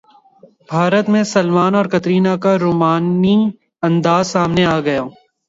[0.69, 3.35] بھارت میں سلمان اور کترینہ کا رومانوی
[3.83, 5.03] انداز سامنے اگیا